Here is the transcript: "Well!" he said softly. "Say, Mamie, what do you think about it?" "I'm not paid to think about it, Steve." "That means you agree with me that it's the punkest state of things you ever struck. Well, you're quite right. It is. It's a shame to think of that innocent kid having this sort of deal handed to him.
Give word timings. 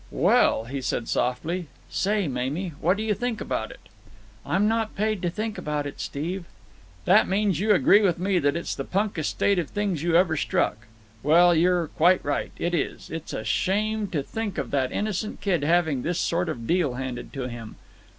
"Well!" 0.09 0.63
he 0.65 0.81
said 0.81 1.07
softly. 1.07 1.67
"Say, 1.87 2.27
Mamie, 2.27 2.73
what 2.81 2.97
do 2.97 3.03
you 3.03 3.13
think 3.13 3.39
about 3.39 3.69
it?" 3.69 3.81
"I'm 4.43 4.67
not 4.67 4.95
paid 4.95 5.21
to 5.21 5.29
think 5.29 5.59
about 5.59 5.85
it, 5.85 5.99
Steve." 5.99 6.45
"That 7.05 7.27
means 7.27 7.59
you 7.59 7.71
agree 7.75 8.01
with 8.01 8.17
me 8.17 8.39
that 8.39 8.55
it's 8.55 8.73
the 8.73 8.83
punkest 8.83 9.29
state 9.29 9.59
of 9.59 9.69
things 9.69 10.01
you 10.01 10.15
ever 10.15 10.35
struck. 10.35 10.87
Well, 11.21 11.53
you're 11.53 11.85
quite 11.89 12.25
right. 12.25 12.49
It 12.57 12.73
is. 12.73 13.11
It's 13.11 13.31
a 13.31 13.43
shame 13.43 14.07
to 14.07 14.23
think 14.23 14.57
of 14.57 14.71
that 14.71 14.91
innocent 14.91 15.39
kid 15.39 15.61
having 15.63 16.01
this 16.01 16.19
sort 16.19 16.49
of 16.49 16.65
deal 16.65 16.95
handed 16.95 17.31
to 17.33 17.47
him. 17.47 17.75